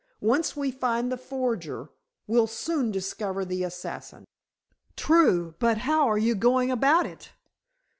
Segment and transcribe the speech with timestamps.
[0.23, 1.91] Once we find the forger,
[2.25, 4.25] we'll soon discover the assassin."
[4.95, 7.33] "True; but how are you going about it?"